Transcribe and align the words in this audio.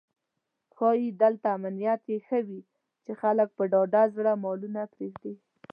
ښایي 0.75 1.09
دلته 1.21 1.47
امنیت 1.57 2.01
یې 2.11 2.17
ښه 2.27 2.39
وي 2.47 2.61
چې 3.03 3.11
خلک 3.21 3.49
په 3.57 3.63
ډاډه 3.71 4.03
زړه 4.15 4.31
مالونه 4.43 4.81
پرېږدي. 4.93 5.33